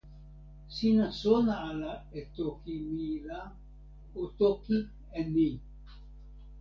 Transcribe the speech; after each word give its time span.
sina 0.75 1.05
sona 1.21 1.53
ala 1.69 1.91
e 2.19 2.21
toki 2.37 2.73
mi 2.93 3.09
la, 3.27 3.39
o 4.19 4.23
toki 4.39 4.77
e 5.19 5.21
ni. 5.33 5.49